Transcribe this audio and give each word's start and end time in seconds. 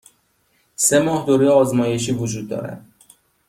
سه 0.75 0.97
ماه 0.99 1.23
دوره 1.25 1.49
آزمایشی 1.49 2.11
وجود 2.13 2.47
دارد. 2.47 2.85